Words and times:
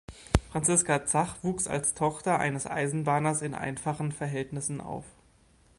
Franziska 0.51 1.05
Zach 1.05 1.35
wuchs 1.43 1.67
als 1.67 1.93
Tochter 1.93 2.39
eines 2.39 2.65
Eisenbahners 2.65 3.43
in 3.43 3.53
einfachen 3.53 4.11
Verhältnissen 4.11 4.81
auf. 4.81 5.05